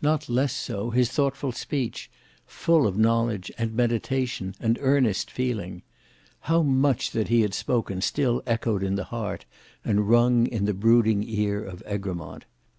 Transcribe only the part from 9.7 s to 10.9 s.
and rung in the